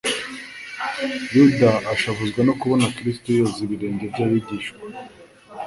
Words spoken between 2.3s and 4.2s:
no kubona Kristo yoza ibirenge